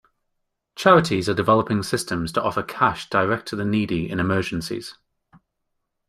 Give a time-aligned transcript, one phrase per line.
[0.75, 4.97] Charities are developing systems to offer cash direct to the needy in emergencies.